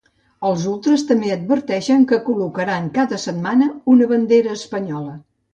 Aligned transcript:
Els 0.47 0.61
ultres 0.71 1.03
també 1.11 1.29
adverteixen 1.35 2.07
que 2.13 2.19
col·locaran 2.29 2.89
cada 2.97 3.21
setmana 3.27 3.71
una 3.97 4.09
bandera 4.15 4.57
espanyola. 4.61 5.17